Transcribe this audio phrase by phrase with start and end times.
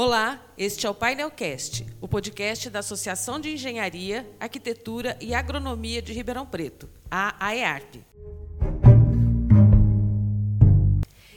[0.00, 6.12] Olá, este é o Painelcast, o podcast da Associação de Engenharia, Arquitetura e Agronomia de
[6.12, 7.96] Ribeirão Preto, a AEARP.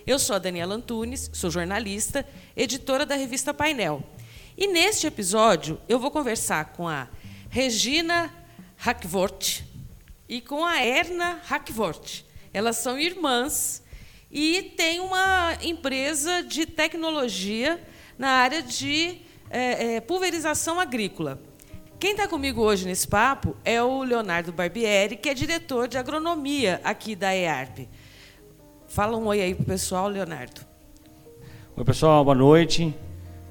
[0.05, 2.23] Eu sou a Daniela Antunes, sou jornalista,
[2.55, 4.03] editora da revista Painel.
[4.55, 7.07] E neste episódio eu vou conversar com a
[7.49, 8.31] Regina
[8.77, 9.63] Hackvort
[10.29, 12.23] e com a Erna Hackvort.
[12.53, 13.81] Elas são irmãs
[14.29, 17.81] e têm uma empresa de tecnologia
[18.21, 19.17] na área de
[19.49, 21.41] é, é, pulverização agrícola.
[21.99, 26.79] Quem está comigo hoje nesse papo é o Leonardo Barbieri, que é diretor de agronomia
[26.83, 27.89] aqui da EARP.
[28.87, 30.61] Fala um oi aí para o pessoal, Leonardo.
[31.75, 32.93] Oi, pessoal, boa noite.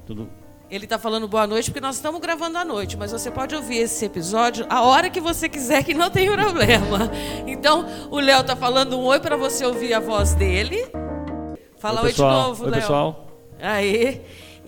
[0.06, 0.30] Tudo...
[0.70, 3.78] Ele está falando boa noite porque nós estamos gravando à noite, mas você pode ouvir
[3.78, 7.11] esse episódio a hora que você quiser, que não tem problema.
[7.45, 10.87] Então, o Léo está falando um oi para você ouvir a voz dele.
[11.77, 12.75] Fala oi, oi de novo, Léo.
[12.75, 13.27] Oi, pessoal.
[13.61, 14.23] Aí.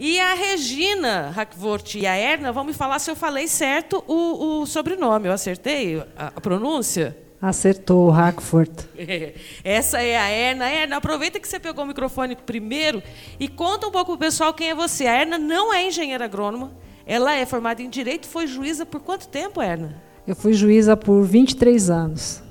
[0.05, 4.63] E a Regina Hackvort e a Erna vão me falar se eu falei certo o,
[4.63, 5.29] o sobrenome.
[5.29, 7.16] Eu acertei a, a pronúncia?
[7.40, 8.73] Acertou, Hackford.
[9.62, 10.68] Essa é a Erna.
[10.68, 13.01] Erna, aproveita que você pegou o microfone primeiro
[13.38, 15.07] e conta um pouco para o pessoal quem é você.
[15.07, 16.73] A Erna não é engenheira agrônoma,
[17.07, 20.02] ela é formada em Direito foi juíza por quanto tempo, Erna?
[20.27, 22.43] Eu fui juíza por 23 anos.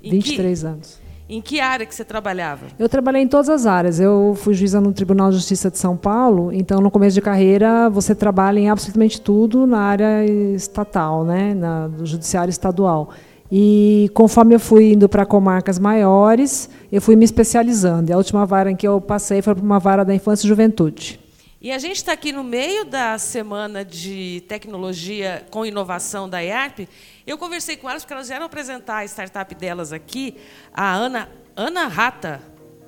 [0.00, 0.64] Em 23 que...
[0.64, 0.99] anos.
[1.32, 2.66] Em que área que você trabalhava?
[2.76, 4.00] Eu trabalhei em todas as áreas.
[4.00, 7.88] Eu fui juíza no Tribunal de Justiça de São Paulo, então no começo de carreira
[7.88, 13.10] você trabalha em absolutamente tudo na área estatal, né, na, do judiciário estadual.
[13.50, 18.10] E conforme eu fui indo para comarcas maiores, eu fui me especializando.
[18.10, 20.48] E a última vara em que eu passei foi para uma vara da infância e
[20.48, 21.19] juventude.
[21.62, 26.88] E a gente está aqui no meio da semana de tecnologia com inovação da IARP.
[27.26, 30.38] Eu conversei com elas porque elas vieram apresentar a startup delas aqui,
[30.72, 32.40] a Ana, Ana Rata.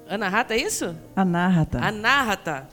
[0.09, 0.97] Ana Rata, é isso?
[1.15, 1.85] Anahata.
[1.85, 2.69] Anahata.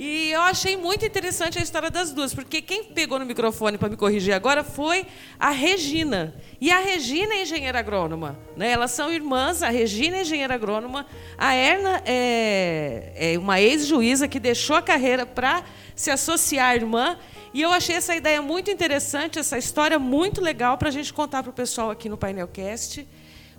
[0.00, 3.88] E eu achei muito interessante a história das duas, porque quem pegou no microfone para
[3.88, 5.04] me corrigir agora foi
[5.40, 6.36] a Regina.
[6.60, 8.38] E a Regina é engenheira agrônoma.
[8.56, 8.70] Né?
[8.70, 11.04] Elas são irmãs, a Regina é engenheira agrônoma,
[11.36, 15.64] a Erna é, é uma ex-juíza que deixou a carreira para
[15.96, 17.18] se associar à irmã.
[17.52, 21.42] E eu achei essa ideia muito interessante, essa história muito legal para a gente contar
[21.42, 23.04] para o pessoal aqui no Painelcast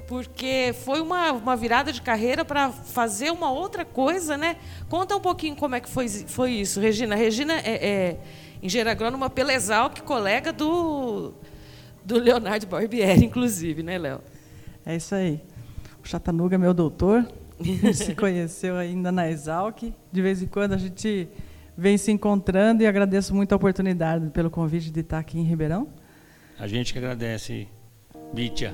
[0.10, 4.56] porque foi uma, uma virada de carreira para fazer uma outra coisa, né?
[4.90, 7.16] Conta um pouquinho como é que foi, foi isso, Regina.
[7.16, 8.20] Regina é, é
[8.60, 11.32] engenheira agrônoma pela Exalc, colega do,
[12.04, 14.20] do Leonardo Barbieri, inclusive, né, Léo?
[14.84, 15.44] É isso aí.
[16.04, 17.32] O Chatanuga é meu doutor,
[17.94, 19.94] se conheceu ainda na Exalc.
[20.12, 21.30] De vez em quando a gente
[21.78, 25.88] vem se encontrando e agradeço muito a oportunidade pelo convite de estar aqui em Ribeirão.
[26.58, 27.68] A gente que agradece
[28.34, 28.74] Bitia.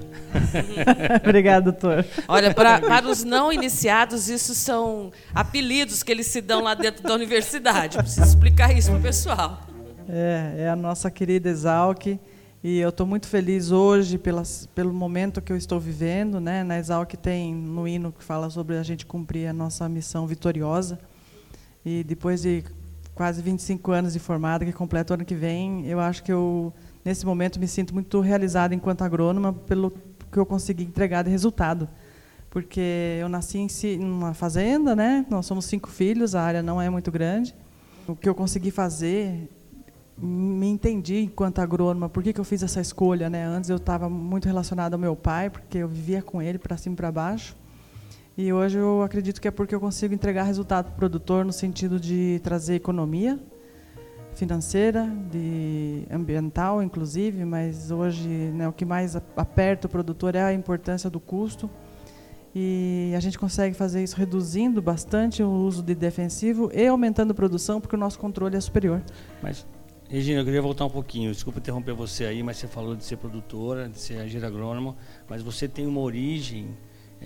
[1.24, 2.06] Obrigado, doutor.
[2.28, 7.04] Olha, pra, para os não iniciados, isso são apelidos que eles se dão lá dentro
[7.04, 7.98] da universidade.
[7.98, 9.62] Preciso explicar isso para o pessoal.
[10.10, 12.20] É, é a nossa querida Exalc.
[12.64, 16.40] E eu estou muito feliz hoje pelas, pelo momento que eu estou vivendo.
[16.40, 16.64] Né?
[16.64, 21.00] Na Exalc tem no hino que fala sobre a gente cumprir a nossa missão vitoriosa.
[21.86, 22.64] E depois de
[23.14, 26.74] quase 25 anos de formada, que completo ano que vem, eu acho que eu
[27.06, 29.94] nesse momento me sinto muito realizada enquanto agrônoma pelo
[30.32, 31.88] que eu consegui entregar de resultado.
[32.50, 35.26] Porque eu nasci em uma fazenda, né?
[35.30, 37.54] Nós somos cinco filhos, a área não é muito grande.
[38.08, 39.50] O que eu consegui fazer,
[40.18, 43.46] me entendi enquanto agrônoma, por que, que eu fiz essa escolha, né?
[43.46, 46.94] Antes eu estava muito relacionada ao meu pai, porque eu vivia com ele para cima
[46.94, 47.56] e para baixo.
[48.38, 51.54] E hoje eu acredito que é porque eu consigo entregar resultado para o produtor no
[51.54, 53.40] sentido de trazer economia
[54.36, 60.54] financeira, de ambiental, inclusive, mas hoje né, o que mais aperta o produtor é a
[60.54, 61.70] importância do custo.
[62.54, 67.34] E a gente consegue fazer isso reduzindo bastante o uso de defensivo e aumentando a
[67.34, 69.02] produção, porque o nosso controle é superior.
[69.44, 69.68] Mas,
[70.08, 71.32] Regina, eu queria voltar um pouquinho.
[71.32, 74.96] Desculpa interromper você aí, mas você falou de ser produtora, de ser agente agrônomo,
[75.28, 76.70] mas você tem uma origem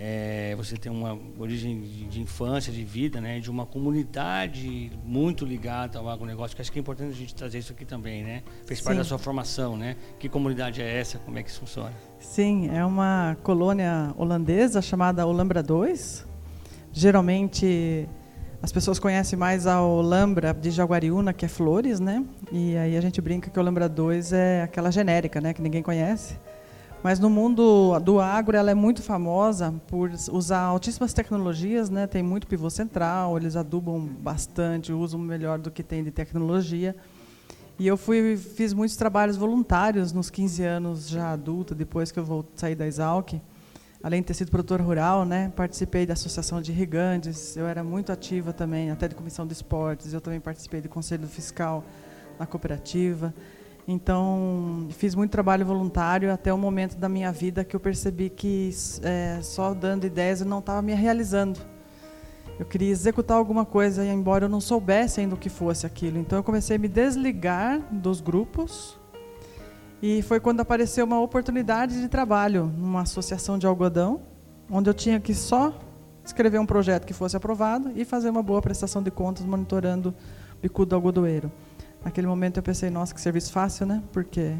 [0.02, 5.46] é, você tem uma origem de, de, infância, de vida, né, de uma comunidade muito
[5.46, 8.42] ligada ao agronegócio, que acho que é importante a gente trazer isso aqui também, né?
[8.66, 9.00] Fez parte Sim.
[9.00, 9.98] da sua formação, né?
[10.18, 11.20] Que comunidade é essa?
[11.20, 11.92] Como é que isso funciona?
[12.18, 16.26] Sim, é uma colônia holandesa chamada Olambra 2.
[16.94, 18.08] Geralmente
[18.62, 22.24] as pessoas conhecem mais a Olambra de Jaguariúna, que é flores, né?
[22.54, 25.84] E aí a gente brinca que a Olambra 2 é aquela genérica, né, que ninguém
[25.84, 26.38] conhece.
[27.02, 32.06] Mas no mundo do agro ela é muito famosa por usar altíssimas tecnologias, né?
[32.06, 36.94] Tem muito pivô central, eles adubam bastante, usam melhor do que tem de tecnologia.
[37.80, 42.26] E eu fui fiz muitos trabalhos voluntários nos 15 anos já adulta, depois que eu
[42.26, 43.40] vou sair da Exalc.
[44.04, 48.12] além de ter sido produtor rural, né, participei da Associação de Irrigantes, eu era muito
[48.12, 51.84] ativa também, até de comissão de esportes, eu também participei do Conselho Fiscal
[52.38, 53.34] na cooperativa.
[53.92, 58.70] Então, fiz muito trabalho voluntário até o momento da minha vida que eu percebi que
[59.02, 61.60] é, só dando ideias eu não estava me realizando.
[62.60, 66.20] Eu queria executar alguma coisa, embora eu não soubesse ainda o que fosse aquilo.
[66.20, 68.96] Então, eu comecei a me desligar dos grupos.
[70.04, 74.22] E foi quando apareceu uma oportunidade de trabalho numa associação de algodão,
[74.70, 75.74] onde eu tinha que só
[76.24, 80.62] escrever um projeto que fosse aprovado e fazer uma boa prestação de contas monitorando o
[80.62, 81.52] bicudo do algodoeiro.
[82.04, 84.02] Naquele momento eu pensei, nossa, que serviço fácil, né?
[84.12, 84.56] Porque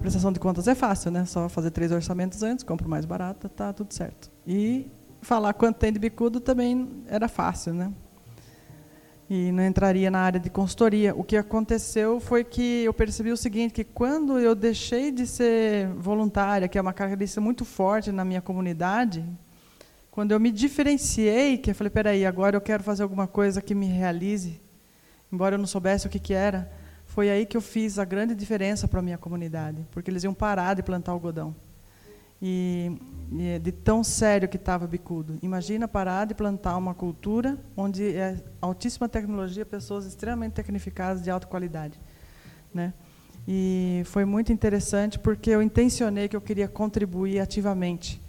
[0.00, 1.24] prestação de contas é fácil, né?
[1.24, 4.30] Só fazer três orçamentos antes, compro mais barata, tá tudo certo.
[4.46, 4.90] E
[5.20, 7.92] falar quanto tem de bicudo também era fácil, né?
[9.28, 11.14] E não entraria na área de consultoria.
[11.14, 15.88] O que aconteceu foi que eu percebi o seguinte, que quando eu deixei de ser
[15.94, 19.24] voluntária, que é uma característica muito forte na minha comunidade,
[20.12, 23.74] quando eu me diferenciei, que eu falei, peraí, agora eu quero fazer alguma coisa que
[23.74, 24.60] me realize,
[25.32, 26.70] embora eu não soubesse o que, que era,
[27.06, 30.34] foi aí que eu fiz a grande diferença para a minha comunidade, porque eles iam
[30.34, 31.54] parar de plantar algodão.
[32.42, 33.00] E,
[33.32, 35.38] e de tão sério que estava bicudo.
[35.42, 41.46] Imagina parar de plantar uma cultura onde é altíssima tecnologia, pessoas extremamente tecnificadas de alta
[41.46, 41.98] qualidade,
[42.74, 42.92] né?
[43.48, 48.20] E foi muito interessante porque eu intencionei que eu queria contribuir ativamente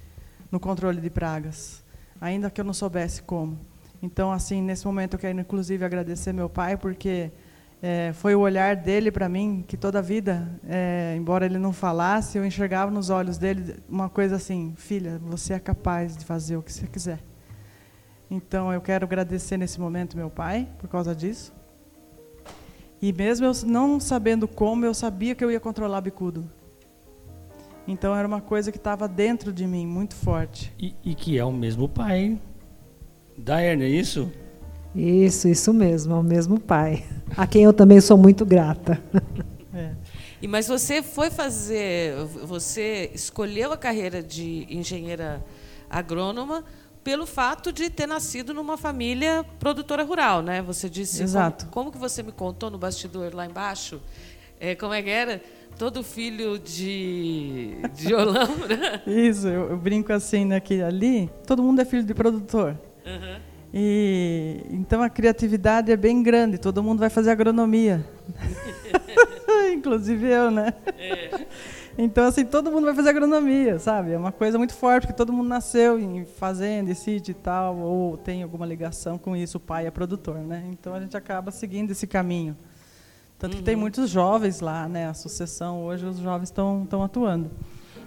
[0.52, 1.84] no controle de pragas,
[2.22, 3.60] ainda que eu não soubesse como.
[4.02, 7.32] Então, assim, nesse momento eu quero inclusive agradecer meu pai, porque
[7.82, 11.74] é, foi o olhar dele para mim que toda a vida, é, embora ele não
[11.74, 16.58] falasse, eu enxergava nos olhos dele uma coisa assim: filha, você é capaz de fazer
[16.58, 17.20] o que você quiser.
[18.30, 21.56] Então, eu quero agradecer nesse momento meu pai por causa disso.
[23.02, 26.50] E mesmo eu não sabendo como, eu sabia que eu ia controlar bicudo.
[27.88, 30.74] Então era uma coisa que estava dentro de mim, muito forte.
[30.78, 32.38] E, e que é o mesmo pai
[33.38, 34.31] da Erna, é isso?
[34.95, 37.06] Isso, isso mesmo, é o mesmo pai,
[37.36, 39.01] a quem eu também sou muito grata.
[39.74, 39.92] É.
[40.42, 45.44] E mas você foi fazer, você escolheu a carreira de engenheira
[45.89, 46.63] agrônoma
[47.04, 50.62] pelo fato de ter nascido numa família produtora rural, né?
[50.63, 51.66] Você disse Exato.
[51.68, 54.01] Como, como que você me contou no bastidor lá embaixo?
[54.60, 55.42] É, como é que era?
[55.78, 59.04] Todo filho de, de Olambra.
[59.06, 62.78] Isso, eu, eu, brinco assim, né, que ali todo mundo é filho de produtor.
[63.07, 63.39] Uhum.
[63.74, 68.06] E então a criatividade é bem grande, todo mundo vai fazer agronomia.
[69.74, 70.74] Inclusive eu, né?
[70.98, 71.45] É.
[71.98, 74.12] Então, assim, todo mundo vai fazer agronomia, sabe?
[74.12, 77.75] É uma coisa muito forte, porque todo mundo nasceu em fazenda, em sítio e tal,
[77.77, 80.63] ou tem alguma ligação com isso, o pai é produtor, né?
[80.71, 82.56] Então a gente acaba seguindo esse caminho.
[83.39, 83.60] Tanto uhum.
[83.60, 83.81] que tem uhum.
[83.81, 85.07] muitos jovens lá, né?
[85.07, 87.50] A sucessão, hoje os jovens estão atuando.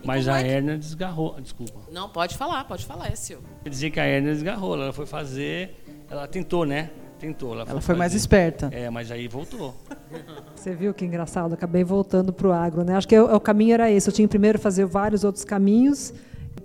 [0.04, 0.48] Mas a é que...
[0.48, 1.40] Erna desgarrou.
[1.40, 1.80] Desculpa.
[1.90, 3.40] Não, pode falar, pode falar, é seu.
[3.62, 5.82] Quer dizer que a Erna desgarrou, ela foi fazer.
[6.10, 6.90] Ela tentou, né?
[7.18, 7.52] Tentou.
[7.52, 8.70] Ela foi, ela foi mais esperta.
[8.72, 9.74] É, mas aí voltou.
[10.56, 11.52] Você viu que engraçado?
[11.52, 12.96] Acabei voltando para o agro, né?
[12.96, 14.08] Acho que o, o caminho era esse.
[14.08, 16.14] Eu tinha primeiro fazer vários outros caminhos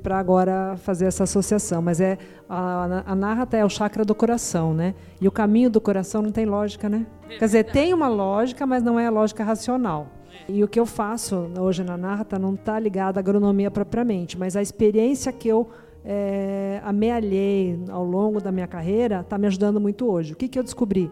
[0.02, 1.82] para agora fazer essa associação.
[1.82, 2.18] Mas é
[2.48, 4.96] a, a Narrata é o chakra do coração, né?
[5.20, 7.06] E o caminho do coração não tem lógica, né?
[7.28, 10.08] Quer dizer, tem uma lógica, mas não é a lógica racional.
[10.48, 14.56] E o que eu faço hoje na Narta não está ligado à agronomia propriamente, mas
[14.56, 15.70] a experiência que eu
[16.04, 20.34] é, amealhei ao longo da minha carreira está me ajudando muito hoje.
[20.34, 21.12] O que, que eu descobri?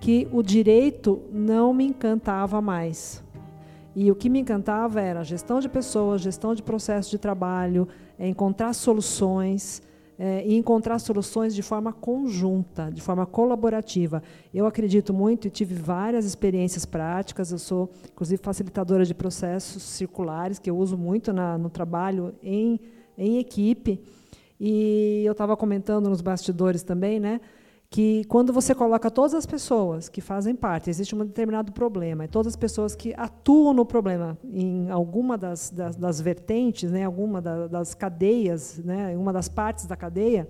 [0.00, 3.22] Que o direito não me encantava mais.
[3.94, 7.86] E o que me encantava era a gestão de pessoas, gestão de processos de trabalho,
[8.18, 9.82] encontrar soluções
[10.22, 14.22] é, e encontrar soluções de forma conjunta, de forma colaborativa.
[14.52, 17.50] Eu acredito muito e tive várias experiências práticas.
[17.50, 22.78] Eu sou, inclusive, facilitadora de processos circulares, que eu uso muito na, no trabalho em,
[23.16, 23.98] em equipe.
[24.60, 27.40] E eu estava comentando nos bastidores também, né?
[27.90, 32.28] Que quando você coloca todas as pessoas que fazem parte, existe um determinado problema, e
[32.28, 37.42] todas as pessoas que atuam no problema em alguma das, das, das vertentes, né, alguma
[37.42, 40.48] da, das cadeias, né, em uma das partes da cadeia,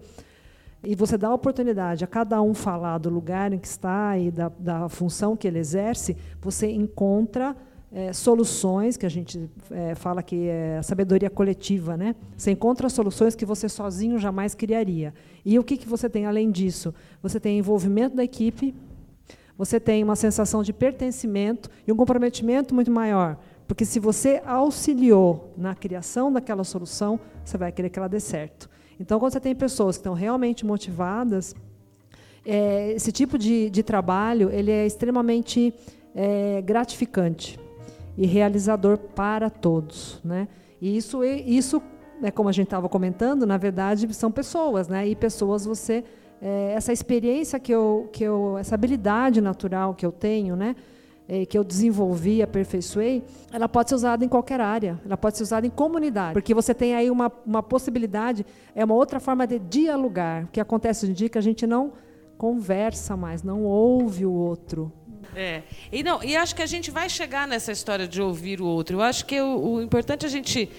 [0.84, 4.30] e você dá a oportunidade a cada um falar do lugar em que está e
[4.30, 7.56] da, da função que ele exerce, você encontra
[7.92, 12.14] é, soluções, que a gente é, fala que é sabedoria coletiva, né?
[12.36, 15.12] Você encontra soluções que você sozinho jamais criaria.
[15.44, 16.94] E o que, que você tem além disso?
[17.22, 18.74] Você tem envolvimento da equipe,
[19.58, 23.38] você tem uma sensação de pertencimento e um comprometimento muito maior.
[23.66, 28.70] Porque se você auxiliou na criação daquela solução, você vai querer que ela dê certo.
[28.98, 31.54] Então, quando você tem pessoas que estão realmente motivadas,
[32.44, 35.74] é, esse tipo de, de, trabalho ele é extremamente
[36.14, 37.59] é, gratificante
[38.20, 40.20] e realizador para todos.
[40.22, 40.46] Né?
[40.78, 41.82] E isso, isso
[42.20, 45.08] né, como a gente estava comentando, na verdade são pessoas, né?
[45.08, 46.04] E pessoas você
[46.42, 50.76] é, essa experiência que eu, que eu, essa habilidade natural que eu tenho, né?
[51.26, 55.44] É, que eu desenvolvi, aperfeiçoei, ela pode ser usada em qualquer área, ela pode ser
[55.44, 59.60] usada em comunidade, porque você tem aí uma, uma possibilidade, é uma outra forma de
[59.60, 60.44] dialogar.
[60.44, 61.92] O que acontece hoje em dia é que a gente não
[62.36, 64.92] conversa mais, não ouve o outro.
[65.34, 65.62] É.
[65.92, 68.96] E, não, e acho que a gente vai chegar nessa história de ouvir o outro.
[68.96, 70.70] Eu acho que o, o importante é a gente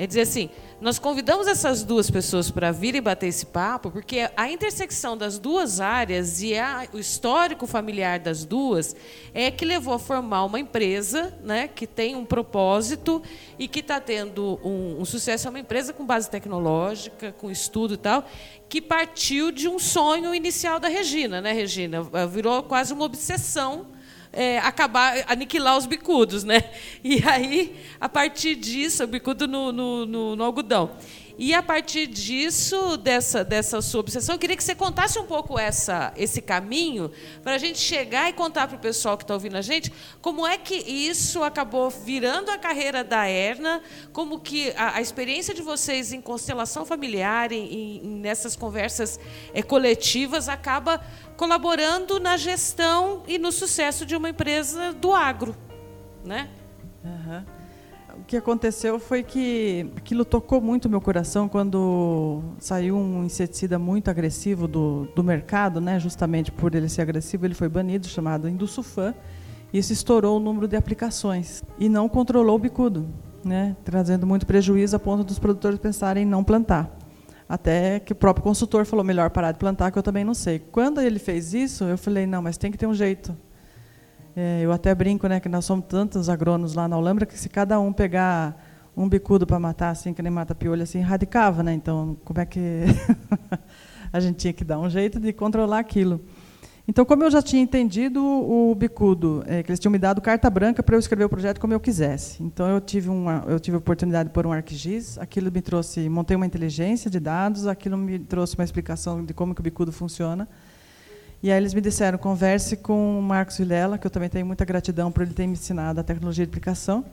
[0.00, 0.48] é dizer assim,
[0.80, 5.38] nós convidamos essas duas pessoas para vir e bater esse papo, porque a intersecção das
[5.38, 8.96] duas áreas e a, o histórico familiar das duas
[9.34, 13.22] é que levou a formar uma empresa né, que tem um propósito
[13.58, 15.48] e que está tendo um, um sucesso.
[15.48, 18.24] É uma empresa com base tecnológica, com estudo e tal,
[18.70, 22.02] que partiu de um sonho inicial da Regina, né, Regina?
[22.26, 23.86] Virou quase uma obsessão
[24.32, 26.64] é, acabar, aniquilar os bicudos, né?
[27.02, 30.90] E aí, a partir disso, o bicudo no, no, no, no algodão.
[31.38, 35.58] E a partir disso, dessa, dessa sua obsessão, eu queria que você contasse um pouco
[35.58, 37.10] essa, esse caminho
[37.42, 40.46] para a gente chegar e contar para o pessoal que está ouvindo a gente como
[40.46, 43.82] é que isso acabou virando a carreira da Erna,
[44.12, 49.18] como que a, a experiência de vocês em constelação familiar, em, em nessas conversas
[49.54, 51.00] é, coletivas, acaba
[51.36, 55.56] colaborando na gestão e no sucesso de uma empresa do agro,
[56.24, 56.50] né?
[57.02, 57.59] Uhum.
[58.30, 64.68] Que aconteceu foi que aquilo tocou muito meu coração quando saiu um inseticida muito agressivo
[64.68, 65.98] do, do mercado, né?
[65.98, 69.16] Justamente por ele ser agressivo, ele foi banido, chamado Indusufan.
[69.72, 73.08] Isso estourou o número de aplicações e não controlou o bicudo,
[73.44, 73.74] né?
[73.84, 76.96] Trazendo muito prejuízo a ponto dos produtores pensarem em não plantar.
[77.48, 80.60] Até que o próprio consultor falou, melhor parar de plantar, que eu também não sei.
[80.60, 83.36] Quando ele fez isso, eu falei, não, mas tem que ter um jeito.
[84.36, 87.48] É, eu até brinco, né, que nós somos tantos agrônomos lá na Alhambra, que se
[87.48, 88.56] cada um pegar
[88.96, 91.72] um bicudo para matar, assim, que nem mata piolho, assim, radicava, né?
[91.72, 92.60] Então, como é que...
[94.12, 96.20] a gente tinha que dar um jeito de controlar aquilo.
[96.88, 100.50] Então, como eu já tinha entendido o bicudo, é, que eles tinham me dado carta
[100.50, 102.42] branca para eu escrever o projeto como eu quisesse.
[102.42, 106.08] Então, eu tive uma, eu tive a oportunidade de pôr um ArcGIS, aquilo me trouxe,
[106.08, 109.92] montei uma inteligência de dados, aquilo me trouxe uma explicação de como que o bicudo
[109.92, 110.48] funciona.
[111.42, 114.64] E aí eles me disseram, converse com o Marcos Vilela, que eu também tenho muita
[114.64, 117.04] gratidão por ele ter me ensinado a tecnologia de aplicação.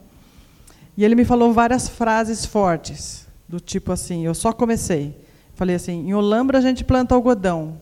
[0.97, 5.15] E ele me falou várias frases fortes, do tipo assim, eu só comecei.
[5.55, 7.81] Falei assim, em Olambra a gente planta algodão.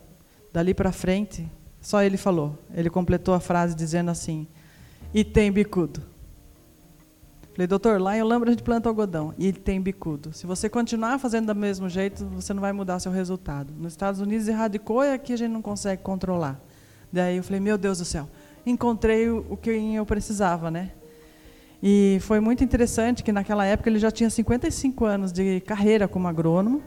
[0.54, 1.50] Dali para frente,
[1.82, 2.58] só ele falou.
[2.74, 4.48] Ele completou a frase dizendo assim:
[5.14, 6.02] e tem bicudo.
[7.56, 10.34] Falei, doutor, lá em Olambra a gente planta algodão e ele tem bicudo.
[10.34, 13.74] Se você continuar fazendo do mesmo jeito, você não vai mudar seu resultado.
[13.78, 16.60] Nos Estados Unidos erradicou e aqui a gente não consegue controlar.
[17.14, 18.28] Daí eu falei, meu Deus do céu,
[18.66, 20.92] encontrei o que eu precisava, né?
[21.82, 26.28] E foi muito interessante que naquela época ele já tinha 55 anos de carreira como
[26.28, 26.84] agrônomo,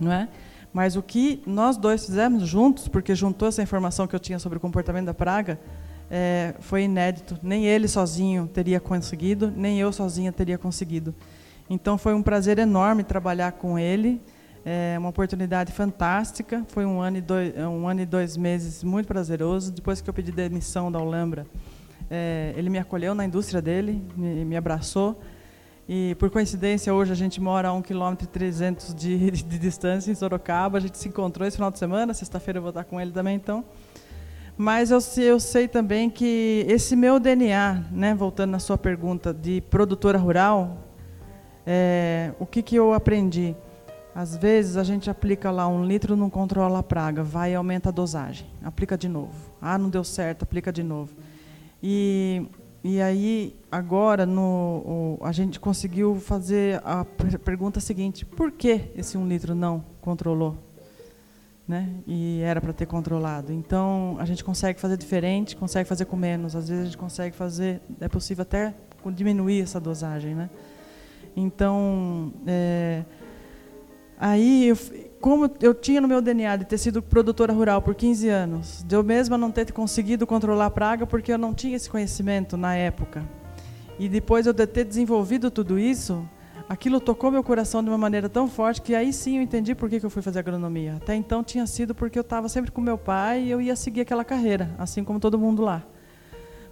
[0.00, 0.26] não é?
[0.72, 4.56] Mas o que nós dois fizemos juntos, porque juntou essa informação que eu tinha sobre
[4.56, 5.60] o comportamento da praga,
[6.10, 7.38] é, foi inédito.
[7.42, 11.14] Nem ele sozinho teria conseguido, nem eu sozinha teria conseguido.
[11.68, 14.20] Então foi um prazer enorme trabalhar com ele,
[14.64, 16.64] é uma oportunidade fantástica.
[16.68, 19.72] Foi um ano e dois, um ano e dois meses muito prazeroso.
[19.72, 21.46] Depois que eu pedi demissão da Olambra,
[22.10, 25.20] é, ele me acolheu na indústria dele, me, me abraçou
[25.88, 30.14] e, por coincidência, hoje a gente mora a 1 km 300 de, de distância em
[30.14, 30.78] Sorocaba.
[30.78, 32.12] A gente se encontrou esse final de semana.
[32.12, 33.64] Sexta-feira eu vou estar com ele também, então.
[34.56, 39.60] Mas eu, eu sei também que esse meu DNA, né, voltando na sua pergunta de
[39.60, 40.78] produtora rural,
[41.66, 43.54] é, o que, que eu aprendi?
[44.14, 47.90] Às vezes a gente aplica lá um litro, não controla a praga, vai e aumenta
[47.90, 49.34] a dosagem, aplica de novo.
[49.60, 51.14] Ah, não deu certo, aplica de novo.
[51.82, 52.46] E
[52.88, 57.04] e aí, agora, no, a gente conseguiu fazer a
[57.44, 60.56] pergunta seguinte: por que esse um litro não controlou?
[61.66, 61.94] Né?
[62.06, 63.52] E era para ter controlado.
[63.52, 66.54] Então, a gente consegue fazer diferente, consegue fazer com menos.
[66.54, 68.72] Às vezes, a gente consegue fazer, é possível até
[69.12, 70.34] diminuir essa dosagem.
[70.34, 70.48] Né?
[71.36, 73.04] Então, é,
[74.18, 74.76] aí eu,
[75.20, 78.94] como eu tinha no meu DNA de ter sido produtora rural por 15 anos, de
[78.94, 82.74] eu mesma não ter conseguido controlar a praga porque eu não tinha esse conhecimento na
[82.74, 83.24] época.
[83.98, 86.28] E depois eu de ter desenvolvido tudo isso,
[86.68, 89.88] aquilo tocou meu coração de uma maneira tão forte que aí sim eu entendi por
[89.88, 90.96] que, eu fui fazer agronomia.
[90.96, 94.02] Até então tinha sido porque eu estava sempre com meu pai e eu ia seguir
[94.02, 95.84] aquela carreira, assim como todo mundo lá.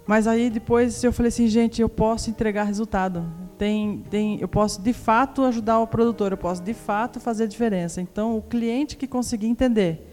[0.05, 3.25] Mas aí depois eu falei assim, gente, eu posso entregar resultado.
[3.57, 7.47] Tem, tem, eu posso de fato ajudar o produtor, eu posso de fato fazer a
[7.47, 8.01] diferença.
[8.01, 10.11] Então, o cliente que conseguir entender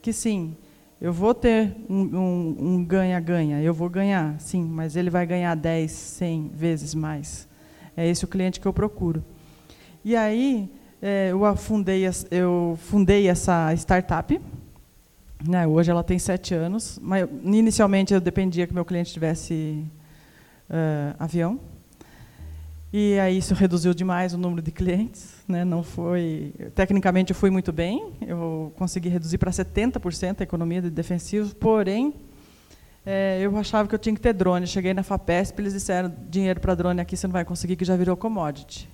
[0.00, 0.56] que sim,
[1.00, 5.54] eu vou ter um ganha-ganha, um, um eu vou ganhar, sim, mas ele vai ganhar
[5.54, 7.48] 10, 100 vezes mais.
[7.96, 9.24] É esse o cliente que eu procuro.
[10.04, 10.68] E aí,
[11.00, 14.40] é, eu, fundei, eu fundei essa startup.
[15.46, 19.84] Né, hoje ela tem sete anos, mas inicialmente eu dependia que meu cliente tivesse
[20.70, 21.60] uh, avião.
[22.90, 25.34] E aí isso reduziu demais o número de clientes.
[25.46, 30.80] Né, não foi, tecnicamente eu fui muito bem, eu consegui reduzir para 70% a economia
[30.80, 32.14] de defensivos, porém
[33.06, 34.66] é, eu achava que eu tinha que ter drone.
[34.66, 37.96] Cheguei na FAPESP, eles disseram, dinheiro para drone aqui você não vai conseguir, que já
[37.96, 38.88] virou commodity.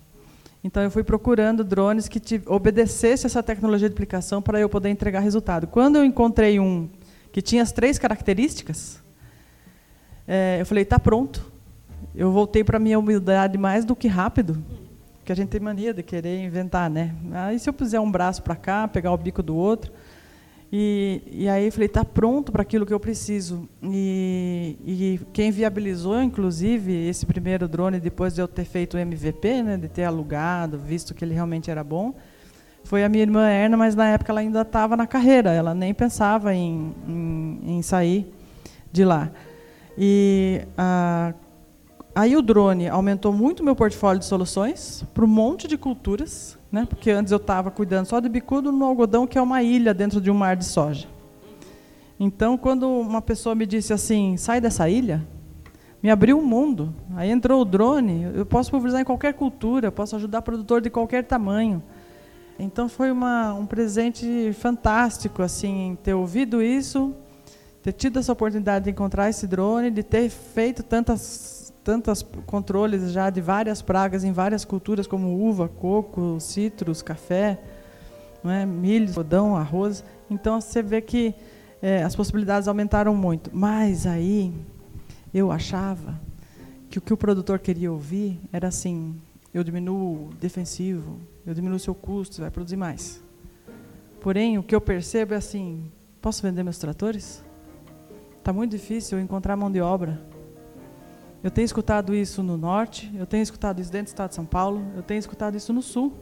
[0.63, 4.91] Então, eu fui procurando drones que te, obedecesse essa tecnologia de aplicação para eu poder
[4.91, 5.67] entregar resultado.
[5.67, 6.89] Quando eu encontrei um
[7.33, 9.01] que tinha as três características,
[10.27, 11.51] é, eu falei, está pronto.
[12.15, 14.63] Eu voltei para minha humildade mais do que rápido,
[15.25, 16.91] que a gente tem mania de querer inventar.
[16.91, 17.15] Né?
[17.33, 19.93] Aí, se eu puser um braço para cá, pegar o bico do outro...
[20.73, 23.69] E, e aí eu falei, está pronto para aquilo que eu preciso.
[23.83, 29.63] E, e, quem viabilizou, inclusive, esse primeiro drone, depois de eu ter feito o MVP,
[29.63, 32.15] né, de ter alugado, visto que ele realmente era bom,
[32.85, 35.93] foi a minha irmã Erna, mas na época ela ainda estava na carreira, ela nem
[35.93, 38.33] pensava em, em, em sair
[38.93, 39.31] de lá.
[39.99, 40.63] E
[42.15, 46.87] aí o drone aumentou muito meu portfólio de soluções para um monte de culturas né?
[46.89, 50.21] porque antes eu estava cuidando só de bicudo no algodão, que é uma ilha dentro
[50.21, 51.09] de um mar de soja.
[52.19, 55.27] Então, quando uma pessoa me disse assim, sai dessa ilha,
[56.03, 56.95] me abriu um mundo.
[57.17, 61.25] Aí entrou o drone, eu posso pulverizar em qualquer cultura, posso ajudar produtor de qualquer
[61.25, 61.83] tamanho.
[62.59, 67.15] Então foi uma, um presente fantástico assim ter ouvido isso,
[67.83, 73.31] ter tido essa oportunidade de encontrar esse drone, de ter feito tantas tantos controles já
[73.31, 77.59] de várias pragas em várias culturas, como uva, coco, citros, café,
[78.45, 78.65] é?
[78.67, 80.05] milho, algodão, arroz.
[80.31, 81.35] Então você vê que
[81.83, 83.51] é, as possibilidades aumentaram muito.
[83.53, 84.53] Mas aí
[85.33, 86.21] eu achava
[86.89, 89.15] que o que o produtor queria ouvir era assim:
[89.53, 93.23] eu diminuo o defensivo, eu diminuo seu custo, você vai produzir mais.
[94.21, 97.43] Porém, o que eu percebo é assim: posso vender meus tratores?
[98.37, 100.30] Está muito difícil encontrar mão de obra.
[101.43, 104.45] Eu tenho escutado isso no norte, eu tenho escutado isso dentro do estado de São
[104.45, 106.13] Paulo, eu tenho escutado isso no sul.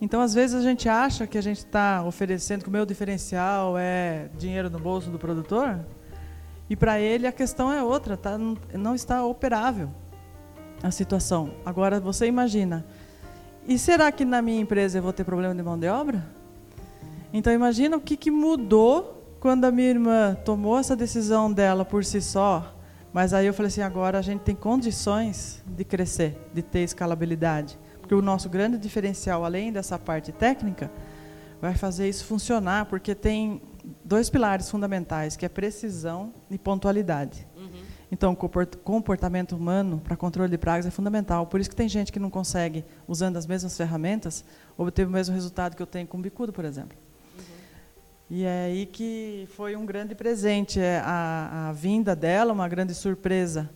[0.00, 3.76] Então, às vezes, a gente acha que a gente está oferecendo que o meu diferencial
[3.76, 5.80] é dinheiro no bolso do produtor,
[6.68, 8.38] e para ele a questão é outra, tá?
[8.38, 9.90] não está operável
[10.80, 11.50] a situação.
[11.66, 12.86] Agora, você imagina,
[13.66, 16.24] e será que na minha empresa eu vou ter problema de mão de obra?
[17.32, 22.04] Então, imagina o que, que mudou quando a minha irmã tomou essa decisão dela por
[22.04, 22.76] si só,
[23.12, 27.78] mas aí eu falei assim, agora a gente tem condições de crescer, de ter escalabilidade.
[28.00, 30.90] Porque o nosso grande diferencial, além dessa parte técnica,
[31.60, 33.60] vai fazer isso funcionar, porque tem
[34.04, 37.46] dois pilares fundamentais, que é precisão e pontualidade.
[37.56, 37.82] Uhum.
[38.12, 41.46] Então, comportamento humano para controle de pragas é fundamental.
[41.46, 44.44] Por isso que tem gente que não consegue, usando as mesmas ferramentas,
[44.76, 46.96] obter o mesmo resultado que eu tenho com o bicudo, por exemplo.
[48.30, 52.94] E é aí que foi um grande presente, é, a, a vinda dela, uma grande
[52.94, 53.68] surpresa,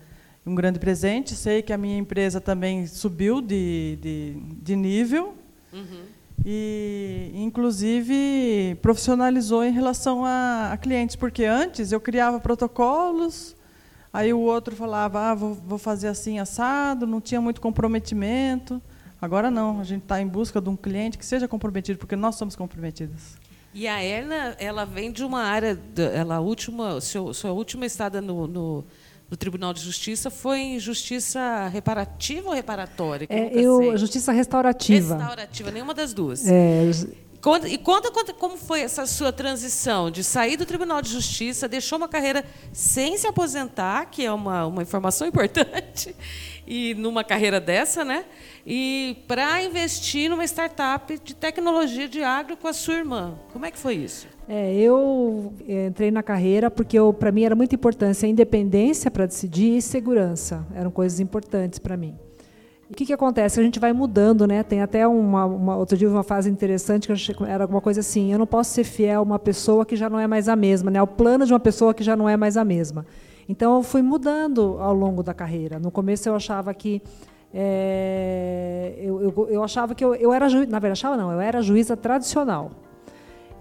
[0.47, 1.35] um grande presente.
[1.35, 5.35] Sei que a minha empresa também subiu de, de, de nível.
[5.73, 6.03] Uhum.
[6.47, 13.57] E, inclusive, profissionalizou em relação a, a, clientes, porque antes eu criava protocolos,
[14.13, 18.81] aí o outro falava, ah, vou, vou fazer assim assado, não tinha muito comprometimento.
[19.21, 22.37] Agora não, a gente está em busca de um cliente que seja comprometido, porque nós
[22.37, 23.43] somos comprometidas.
[23.75, 25.77] E a Erna, ela vem de uma área,
[26.15, 28.85] ela última, seu, sua última estada no, no,
[29.29, 33.27] no, Tribunal de Justiça foi em justiça reparativa ou reparatória?
[33.29, 35.17] É, eu, justiça restaurativa.
[35.17, 36.47] Restaurativa, nenhuma das duas.
[36.47, 36.89] É,
[37.45, 41.69] Conta, e conta, conta, como foi essa sua transição de sair do Tribunal de Justiça,
[41.69, 46.17] deixou uma carreira sem se aposentar, que é uma, uma informação importante,
[46.67, 48.25] e numa carreira dessa, né?
[48.67, 53.35] E para investir numa startup de tecnologia de agro com a sua irmã.
[53.53, 54.27] Como é que foi isso?
[54.49, 59.79] É, eu entrei na carreira porque para mim era muito importante a independência para decidir
[59.79, 60.67] e segurança.
[60.75, 62.15] Eram coisas importantes para mim.
[62.91, 63.59] O que, que acontece?
[63.59, 64.63] A gente vai mudando, né?
[64.63, 68.39] Tem até uma, uma outro dia uma fase interessante que era alguma coisa assim: eu
[68.39, 71.03] não posso ser fiel a uma pessoa que já não é mais a mesma, né?
[71.03, 73.07] O plano de uma pessoa que já não é mais a mesma.
[73.49, 75.79] Então eu fui mudando ao longo da carreira.
[75.79, 77.03] No começo eu achava que
[77.53, 81.41] é, eu, eu, eu, achava que eu, eu era juíza, na verdade achava não, eu
[81.41, 82.71] era juíza tradicional.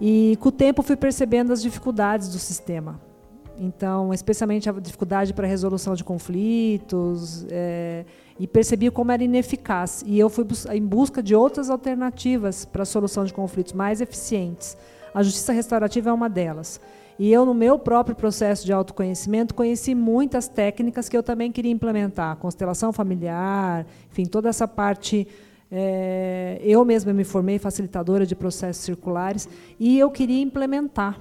[0.00, 3.00] E com o tempo fui percebendo as dificuldades do sistema.
[3.56, 8.04] Então, especialmente a dificuldade para a resolução de conflitos, é,
[8.38, 10.02] e percebi como era ineficaz.
[10.06, 14.76] E eu fui em busca de outras alternativas para a solução de conflitos mais eficientes.
[15.14, 16.80] A justiça restaurativa é uma delas.
[17.18, 21.72] E eu, no meu próprio processo de autoconhecimento, conheci muitas técnicas que eu também queria
[21.72, 22.36] implementar.
[22.36, 25.26] Constelação familiar, enfim, toda essa parte
[25.76, 29.48] É, eu mesma me formei facilitadora de processos circulares
[29.80, 31.18] e eu queria implementar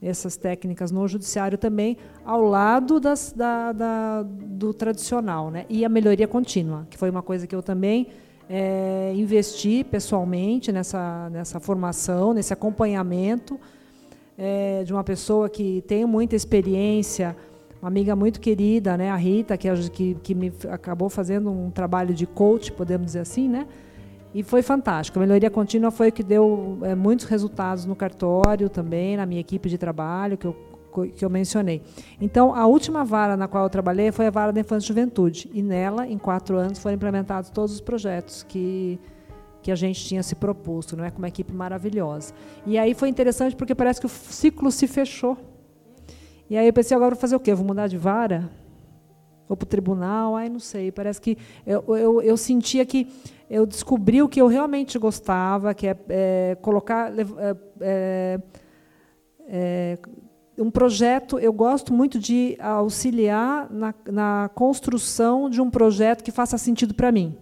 [0.00, 5.50] essas técnicas no judiciário também, ao lado das, da, da, do tradicional.
[5.52, 5.66] Né?
[5.68, 8.08] E a melhoria contínua, que foi uma coisa que eu também
[8.48, 13.60] é, investi pessoalmente nessa, nessa formação, nesse acompanhamento
[14.44, 17.36] é, de uma pessoa que tem muita experiência,
[17.80, 22.12] uma amiga muito querida, né, a Rita, que, que, que me acabou fazendo um trabalho
[22.12, 23.68] de coach, podemos dizer assim, né?
[24.34, 25.16] E foi fantástico.
[25.18, 29.40] A melhoria contínua foi o que deu é, muitos resultados no cartório também, na minha
[29.40, 30.56] equipe de trabalho, que eu,
[31.14, 31.80] que eu mencionei.
[32.20, 35.50] Então, a última vara na qual eu trabalhei foi a vara da infância e juventude.
[35.52, 38.98] E nela, em quatro anos, foram implementados todos os projetos que,
[39.62, 41.10] que a gente tinha se proposto, não é?
[41.10, 42.34] com uma equipe maravilhosa.
[42.66, 45.38] E aí foi interessante porque parece que o ciclo se fechou.
[46.50, 47.54] E aí eu pensei, agora vou fazer o quê?
[47.54, 48.50] Vou mudar de vara?
[49.48, 50.36] Vou para o tribunal?
[50.36, 50.90] Ai, não sei.
[50.90, 53.06] Parece que eu, eu, eu sentia que
[53.48, 58.40] eu descobri o que eu realmente gostava, que é, é colocar é, é,
[59.46, 59.98] é,
[60.58, 61.38] um projeto.
[61.38, 67.12] Eu gosto muito de auxiliar na, na construção de um projeto que faça sentido para
[67.12, 67.36] mim.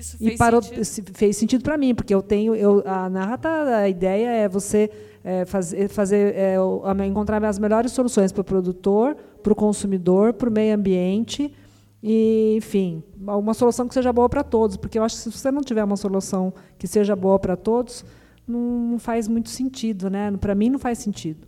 [0.00, 1.16] E isso fez parou, sentido?
[1.16, 4.90] fez sentido para mim, porque eu tenho, eu, a narrata, a ideia é você
[5.22, 6.56] é, fazer, fazer é,
[7.06, 11.52] encontrar as melhores soluções para o produtor, para o consumidor, para o meio ambiente
[12.02, 15.50] e, enfim, uma solução que seja boa para todos, porque eu acho que se você
[15.50, 18.04] não tiver uma solução que seja boa para todos,
[18.46, 20.32] não faz muito sentido, né?
[20.40, 21.46] Para mim não faz sentido.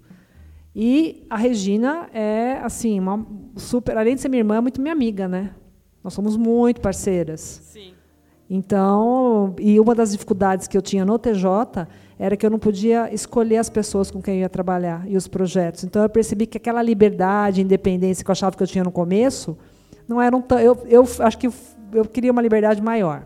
[0.74, 4.92] E a Regina é assim, uma super, além de ser minha irmã, é muito minha
[4.92, 5.54] amiga, né?
[6.04, 7.40] Nós somos muito parceiras.
[7.40, 7.94] Sim.
[8.54, 11.88] Então, e uma das dificuldades que eu tinha no TJ
[12.18, 15.26] era que eu não podia escolher as pessoas com quem eu ia trabalhar e os
[15.26, 15.84] projetos.
[15.84, 19.56] Então eu percebi que aquela liberdade, independência que eu achava que eu tinha no começo,
[20.06, 21.48] não eram eu, eu acho que
[21.94, 23.24] eu queria uma liberdade maior.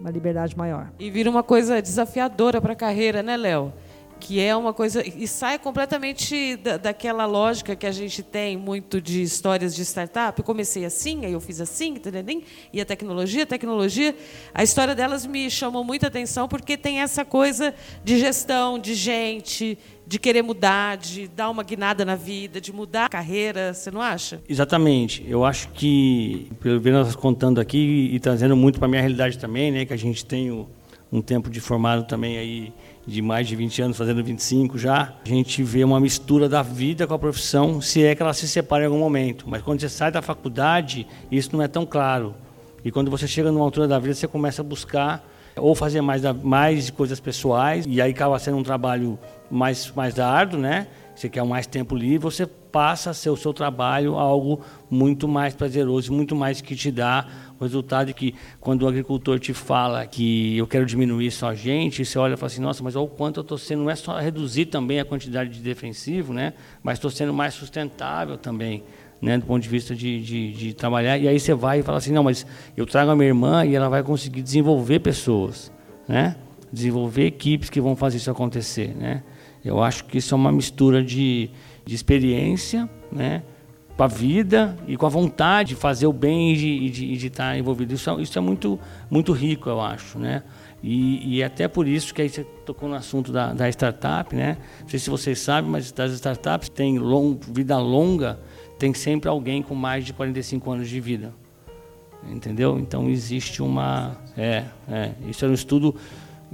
[0.00, 0.90] Uma liberdade maior.
[0.98, 3.70] E vira uma coisa desafiadora para a carreira, né, Léo?
[4.22, 9.00] Que é uma coisa e sai completamente da, daquela lógica que a gente tem muito
[9.00, 10.38] de histórias de startup.
[10.38, 12.00] Eu comecei assim, aí eu fiz assim,
[12.72, 14.14] e a tecnologia, a tecnologia,
[14.54, 19.76] a história delas me chamou muita atenção porque tem essa coisa de gestão, de gente,
[20.06, 24.00] de querer mudar, de dar uma guinada na vida, de mudar a carreira, você não
[24.00, 24.40] acha?
[24.48, 25.24] Exatamente.
[25.28, 29.36] Eu acho que, pelo que nós contando aqui e trazendo muito para a minha realidade
[29.36, 30.48] também, né, que a gente tem
[31.12, 32.72] um tempo de formado também aí
[33.06, 37.06] de mais de 20 anos, fazendo 25 já, a gente vê uma mistura da vida
[37.06, 39.44] com a profissão, se é que ela se separa em algum momento.
[39.48, 42.34] Mas quando você sai da faculdade, isso não é tão claro.
[42.84, 46.22] E quando você chega numa altura da vida, você começa a buscar ou fazer mais,
[46.42, 49.18] mais coisas pessoais, e aí acaba sendo um trabalho
[49.50, 50.86] mais, mais árduo, né?
[51.14, 54.60] Você quer mais tempo livre, você passa a ser o seu trabalho algo
[54.90, 57.26] muito mais prazeroso, muito mais que te dá
[57.62, 61.54] o resultado de que quando o agricultor te fala que eu quero diminuir só a
[61.54, 63.90] gente, você olha e fala assim, nossa, mas olha o quanto eu estou sendo, não
[63.90, 66.54] é só reduzir também a quantidade de defensivo, né?
[66.82, 68.82] mas estou sendo mais sustentável também.
[69.20, 71.16] Né, do ponto de vista de, de, de, trabalhar.
[71.16, 72.44] E aí você vai e fala assim, não, mas
[72.76, 75.70] eu trago a minha irmã e ela vai conseguir desenvolver pessoas,
[76.08, 76.34] né?
[76.72, 78.88] desenvolver equipes que vão fazer isso acontecer.
[78.96, 79.22] Né?
[79.64, 81.50] Eu acho que isso é uma mistura de,
[81.86, 83.44] de experiência, né?
[83.96, 87.94] Com a vida e com a vontade de fazer o bem e de, estar envolvido.
[87.94, 88.78] Isso, é, isso é muito,
[89.10, 90.18] muito rico, eu acho.
[90.18, 90.42] Né?
[90.82, 94.58] E, e até por isso que aí você tocou no assunto da, da startup, né?
[94.80, 98.40] Não sei se vocês sabem, mas das startups tem long, vida longa,
[98.78, 101.32] tem sempre alguém com mais de 45 anos de vida.
[102.28, 102.78] Entendeu?
[102.78, 104.16] Então existe uma.
[104.36, 105.94] É, é, isso é um estudo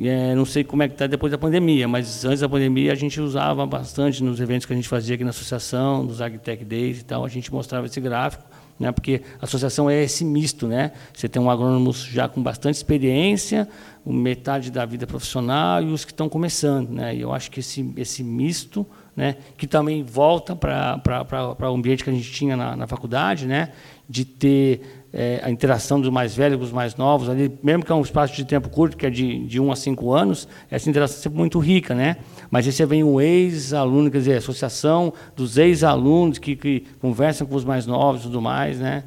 [0.00, 2.94] é, não sei como é que está depois da pandemia, mas antes da pandemia a
[2.94, 7.00] gente usava bastante nos eventos que a gente fazia aqui na associação, nos AgTech Days
[7.00, 8.44] e tal, a gente mostrava esse gráfico,
[8.78, 10.92] né, porque a associação é esse misto, né?
[11.12, 13.68] Você tem um agrônomo já com bastante experiência,
[14.06, 17.16] metade da vida profissional e os que estão começando, né?
[17.16, 22.10] E eu acho que esse esse misto, né, que também volta para o ambiente que
[22.10, 23.72] a gente tinha na, na faculdade, né,
[24.08, 27.90] de ter é, a interação dos mais velhos com os mais novos, ali, mesmo que
[27.90, 30.88] é um espaço de tempo curto, que é de, de um a cinco anos, essa
[30.88, 32.16] interação é sempre muito rica, né?
[32.50, 37.46] Mas aí você vem um ex-aluno, quer dizer, a associação dos ex-alunos que, que conversam
[37.46, 39.04] com os mais novos e tudo mais, né?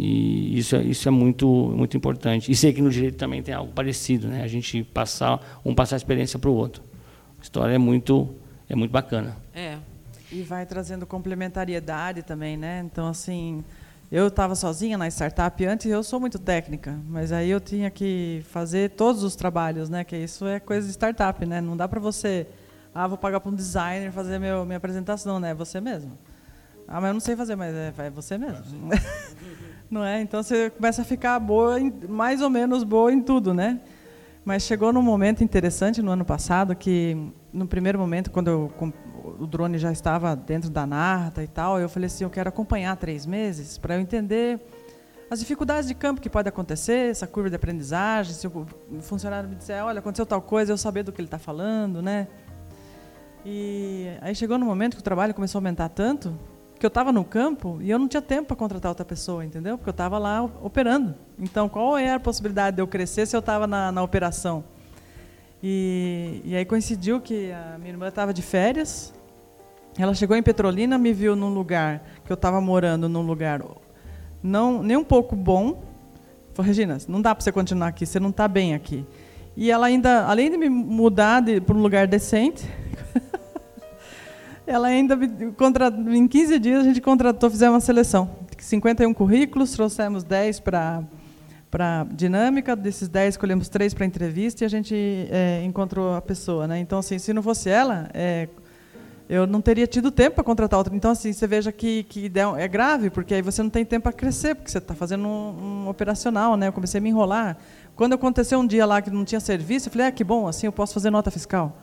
[0.00, 2.50] E isso, é, isso é muito, muito importante.
[2.50, 4.42] E sei que no direito também tem algo parecido, né?
[4.44, 6.82] A gente passar, um passar a experiência para o outro.
[7.38, 8.28] A história é muito,
[8.68, 9.36] é muito bacana.
[9.52, 9.76] É.
[10.30, 12.82] E vai trazendo complementariedade também, né?
[12.84, 13.64] Então, assim,
[14.10, 18.42] eu estava sozinha na startup antes, eu sou muito técnica, mas aí eu tinha que
[18.48, 20.02] fazer todos os trabalhos, né?
[20.02, 21.60] Que isso é coisa de startup, né?
[21.60, 22.46] Não dá para você,
[22.94, 25.50] ah, vou pagar para um designer fazer meu, minha apresentação, né?
[25.50, 26.16] É você mesmo.
[26.86, 28.64] Ah, mas eu não sei fazer, mas é, é você mesmo.
[29.90, 30.20] Não é?
[30.20, 33.80] Então você começa a ficar boa, em, mais ou menos boa em tudo, né?
[34.44, 37.16] Mas chegou num momento interessante no ano passado que,
[37.52, 38.72] no primeiro momento, quando eu,
[39.38, 42.96] o drone já estava dentro da Narta e tal, eu falei assim, eu quero acompanhar
[42.96, 44.60] três meses para eu entender
[45.30, 48.66] as dificuldades de campo que pode acontecer, essa curva de aprendizagem, se o
[49.00, 52.26] funcionário me disser, olha, aconteceu tal coisa, eu saber do que ele está falando, né?
[53.44, 56.38] E aí chegou no momento que o trabalho começou a aumentar tanto
[56.78, 59.76] que eu estava no campo e eu não tinha tempo para contratar outra pessoa, entendeu?
[59.76, 61.14] Porque eu estava lá operando.
[61.38, 64.64] Então, qual é a possibilidade de eu crescer se eu estava na, na operação?
[65.62, 69.12] E, e aí coincidiu que a minha irmã estava de férias.
[69.98, 73.60] Ela chegou em Petrolina, me viu num lugar que eu estava morando, num lugar
[74.40, 75.82] não nem um pouco bom.
[76.54, 79.04] Falei, Regina, não dá para você continuar aqui, você não está bem aqui.
[79.56, 82.64] E ela ainda, além de me mudar para um lugar decente,
[84.64, 85.18] ela ainda
[86.14, 88.30] em 15 dias a gente contratou, fizemos uma seleção.
[88.56, 91.02] 51 currículos, trouxemos 10 para
[91.70, 94.94] para dinâmica, desses 10 escolhemos 3 para entrevista e a gente
[95.30, 96.66] é, encontrou a pessoa.
[96.66, 96.78] Né?
[96.78, 98.48] Então, assim, se não fosse ela, é,
[99.28, 100.96] eu não teria tido tempo para contratar outra.
[100.96, 104.12] Então, assim, você veja que, que é grave, porque aí você não tem tempo para
[104.12, 106.56] crescer, porque você está fazendo um, um, operacional.
[106.56, 106.68] Né?
[106.68, 107.58] Eu comecei a me enrolar.
[107.94, 110.66] Quando aconteceu um dia lá que não tinha serviço, eu falei, ah, que bom, assim
[110.66, 111.76] eu posso fazer nota fiscal.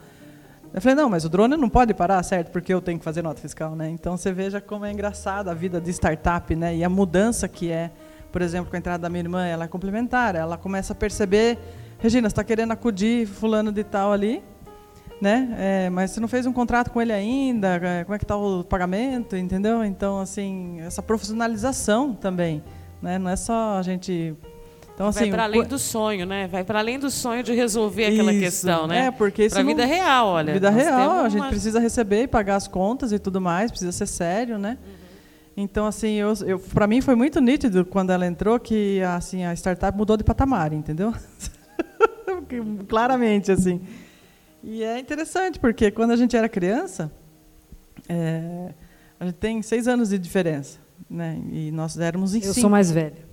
[0.73, 2.51] Eu falei, não, mas o drone não pode parar, certo?
[2.51, 3.89] Porque eu tenho que fazer nota fiscal, né?
[3.89, 6.75] Então você veja como é engraçada a vida de startup, né?
[6.75, 7.91] E a mudança que é,
[8.31, 10.35] por exemplo, com a entrada da minha irmã, ela é complementar.
[10.35, 11.59] Ela começa a perceber,
[11.99, 14.43] Regina, você está querendo acudir fulano de tal ali,
[15.21, 15.55] né?
[15.57, 18.35] É, mas você não fez um contrato com ele ainda, é, como é que está
[18.35, 19.83] o pagamento, entendeu?
[19.83, 22.63] Então, assim, essa profissionalização também,
[23.01, 23.17] né?
[23.17, 24.35] Não é só a gente
[24.95, 26.47] então, assim, vai para além do sonho, né?
[26.47, 29.07] Vai para além do sonho de resolver aquela isso, questão, né?
[29.07, 30.53] É, porque para a vida real, olha.
[30.53, 34.07] Vida real, a gente precisa receber e pagar as contas e tudo mais, precisa ser
[34.07, 34.77] sério, né?
[34.81, 34.93] Uhum.
[35.57, 39.53] Então, assim, eu, eu para mim foi muito nítido quando ela entrou que assim a
[39.53, 41.13] startup mudou de patamar, entendeu?
[42.87, 43.81] Claramente, assim.
[44.67, 47.11] E é interessante porque quando a gente era criança,
[48.09, 48.73] é,
[49.19, 51.39] a gente tem seis anos de diferença, né?
[51.51, 52.61] E nós éramos em Eu cinco.
[52.61, 53.23] sou mais velha.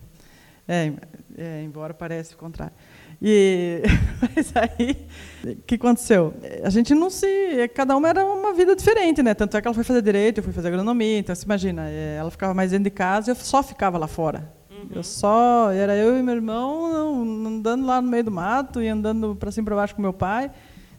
[0.69, 0.93] É,
[1.39, 2.75] é, embora pareça o contrário.
[3.21, 3.81] E,
[4.37, 5.07] mas aí,
[5.43, 6.35] o que aconteceu?
[6.63, 7.27] A gente não se.
[7.75, 9.33] Cada uma era uma vida diferente, né?
[9.33, 11.19] Tanto é que ela foi fazer direito, eu fui fazer agronomia.
[11.19, 14.07] Então, você imagina, é, ela ficava mais dentro de casa e eu só ficava lá
[14.07, 14.53] fora.
[14.71, 14.89] Uhum.
[14.97, 15.73] Eu só.
[15.73, 19.65] Era eu e meu irmão andando lá no meio do mato e andando para cima
[19.65, 20.51] e para baixo com meu pai.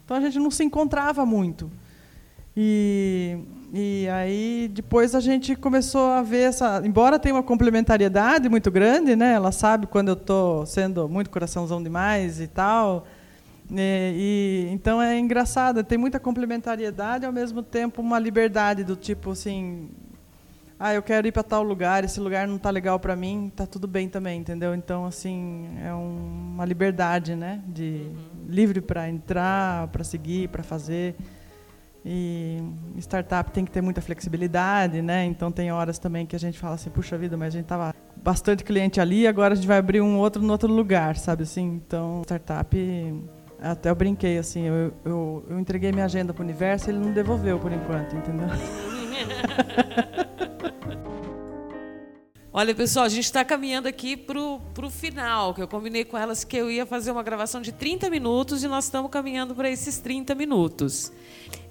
[0.03, 1.71] Então, a gente não se encontrava muito.
[2.55, 3.37] E
[3.75, 9.15] e aí depois a gente começou a ver essa, embora tenha uma complementariedade muito grande,
[9.15, 9.33] né?
[9.33, 13.07] Ela sabe quando eu estou sendo muito coraçãozão demais e tal.
[13.67, 14.11] E, né?
[14.13, 19.89] e, então é engraçado, tem muita complementariedade ao mesmo tempo uma liberdade do tipo assim,
[20.79, 23.65] ah, eu quero ir para tal lugar, esse lugar não está legal para mim, está
[23.65, 24.75] tudo bem também, entendeu?
[24.75, 27.61] Então assim é um, uma liberdade, né?
[27.67, 28.07] De
[28.47, 31.15] livre para entrar, para seguir, para fazer.
[32.05, 32.61] E
[32.97, 35.23] startup tem que ter muita flexibilidade, né?
[35.25, 37.95] Então tem horas também que a gente fala assim, puxa vida, mas a gente tava
[38.17, 41.81] bastante cliente ali, agora a gente vai abrir um outro no outro lugar, sabe assim?
[41.85, 42.75] Então, startup
[43.61, 47.13] até eu brinquei assim, eu, eu, eu entreguei minha agenda para o universo, ele não
[47.13, 48.47] devolveu por enquanto, entendeu?
[52.55, 56.43] Olha, pessoal, a gente está caminhando aqui para o final, que eu combinei com elas
[56.43, 59.97] que eu ia fazer uma gravação de 30 minutos e nós estamos caminhando para esses
[59.97, 61.11] 30 minutos.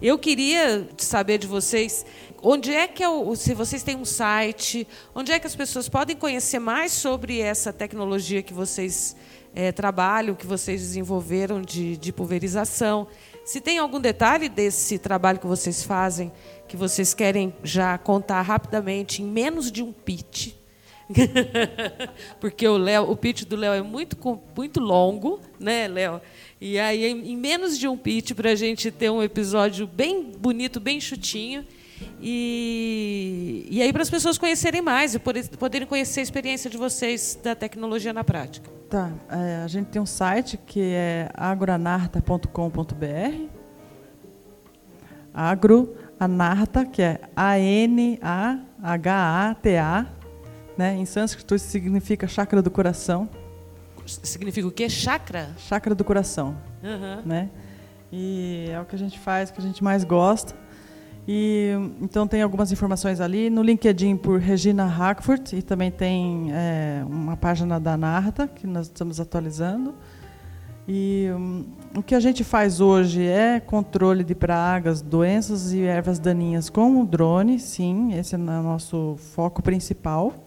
[0.02, 2.04] Eu queria saber de vocês
[2.42, 5.88] onde é que é o, se vocês têm um site, onde é que as pessoas
[5.88, 9.14] podem conhecer mais sobre essa tecnologia que vocês
[9.54, 13.06] é, trabalham, que vocês desenvolveram de, de pulverização.
[13.44, 16.32] Se tem algum detalhe desse trabalho que vocês fazem
[16.66, 20.61] que vocês querem já contar rapidamente em menos de um pitch,
[22.40, 24.16] porque o Léo, o pitch do Léo é muito
[24.56, 26.20] muito longo, né, Léo?
[26.60, 30.80] E aí em menos de um pitch para a gente ter um episódio bem bonito,
[30.80, 31.64] bem chutinho.
[32.20, 37.38] E, e aí para as pessoas conhecerem mais e poderem conhecer a experiência de vocês
[37.42, 38.70] da tecnologia na prática.
[38.88, 43.46] Tá, é, a gente tem um site que é agroanarta.com.br.
[45.32, 48.62] Agroanarta, que é A-N-A-H-A-T-A
[50.82, 50.96] né?
[50.96, 53.28] Em sânscrito isso significa chakra do coração.
[54.04, 54.88] Significa o quê?
[54.90, 55.50] Chakra?
[55.56, 56.56] Chakra do coração.
[56.82, 57.22] Uhum.
[57.24, 57.50] Né?
[58.10, 60.54] E é o que a gente faz, que a gente mais gosta.
[61.26, 67.04] E então tem algumas informações ali no LinkedIn por Regina Hackford e também tem é,
[67.06, 69.94] uma página da Narta que nós estamos atualizando.
[70.88, 71.64] E um,
[71.96, 77.00] o que a gente faz hoje é controle de pragas, doenças e ervas daninhas com
[77.00, 80.41] o drone, sim, esse é o nosso foco principal.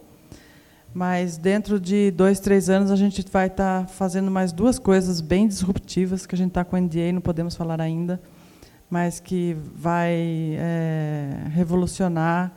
[0.95, 5.19] Mas dentro de dois, três anos a gente vai estar tá fazendo mais duas coisas
[5.19, 8.21] bem disruptivas que a gente está com o NDA, não podemos falar ainda,
[8.89, 12.53] mas que vai é, revolucionar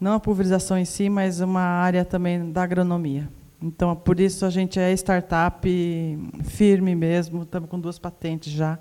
[0.00, 3.28] não a pulverização em si, mas uma área também da agronomia.
[3.62, 5.68] Então, por isso a gente é startup
[6.46, 8.76] firme mesmo, estamos com duas patentes já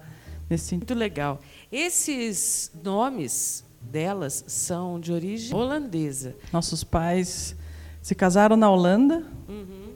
[0.49, 0.89] nesse sentido.
[0.89, 1.39] Muito legal.
[1.71, 6.35] Esses nomes delas são de origem holandesa.
[6.51, 7.55] Nossos pais
[8.07, 9.21] se casaram na Holanda.
[9.49, 9.91] Uhum.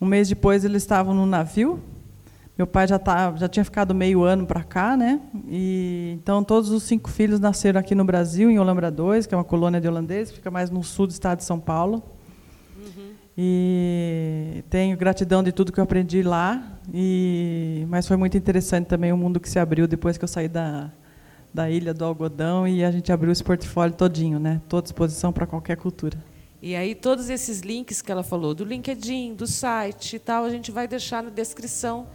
[0.00, 1.80] Um mês depois eles estavam no navio.
[2.56, 5.20] Meu pai já, tá, já tinha ficado meio ano para cá, né?
[5.48, 9.36] E, então todos os cinco filhos nasceram aqui no Brasil, em Olambra 2, que é
[9.36, 12.00] uma colônia de holandeses, fica mais no sul do estado de São Paulo.
[12.76, 13.10] Uhum.
[13.36, 16.78] E tenho gratidão de tudo que eu aprendi lá.
[16.94, 20.46] E, mas foi muito interessante também o mundo que se abriu depois que eu saí
[20.46, 20.92] da,
[21.52, 24.60] da ilha do algodão e a gente abriu esse portfólio todinho, né?
[24.68, 26.16] Toda disposição para qualquer cultura.
[26.62, 30.50] E aí todos esses links que ela falou, do LinkedIn, do site e tal, a
[30.50, 32.06] gente vai deixar na descrição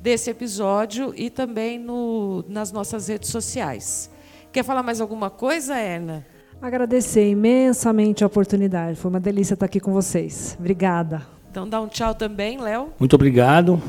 [0.00, 4.10] desse episódio e também no, nas nossas redes sociais.
[4.50, 6.26] Quer falar mais alguma coisa, Erna?
[6.62, 8.98] Agradecer imensamente a oportunidade.
[8.98, 10.56] Foi uma delícia estar aqui com vocês.
[10.58, 11.26] Obrigada.
[11.50, 12.94] Então dá um tchau também, Léo.
[12.98, 13.82] Muito obrigado,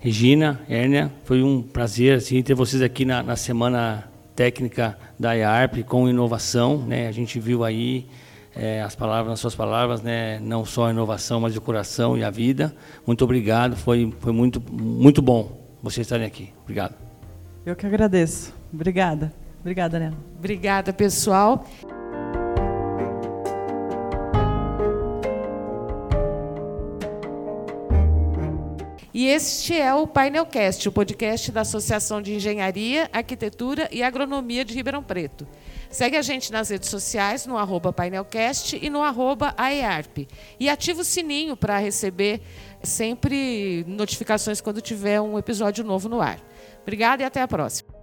[0.00, 1.12] Regina, Erna.
[1.24, 6.78] Foi um prazer assim, ter vocês aqui na, na semana técnica da IARP com inovação.
[6.78, 7.08] Né?
[7.08, 8.06] A gente viu aí
[8.54, 12.24] é, as palavras, as suas palavras, né, não só a inovação, mas o coração e
[12.24, 12.74] a vida.
[13.06, 16.52] Muito obrigado, foi, foi muito, muito bom vocês estarem aqui.
[16.62, 16.94] Obrigado.
[17.64, 18.52] Eu que agradeço.
[18.72, 19.32] Obrigada.
[19.60, 20.16] Obrigada, Nena.
[20.38, 21.64] Obrigada, pessoal.
[29.18, 34.72] E este é o Painelcast, o podcast da Associação de Engenharia, Arquitetura e Agronomia de
[34.72, 35.44] Ribeirão Preto.
[35.90, 40.28] Segue a gente nas redes sociais, no arroba painelcast e no arroba AEARP.
[40.60, 42.40] E ativa o sininho para receber
[42.80, 46.38] sempre notificações quando tiver um episódio novo no ar.
[46.82, 47.97] Obrigada e até a próxima.